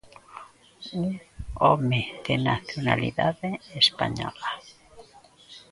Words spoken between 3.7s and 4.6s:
española.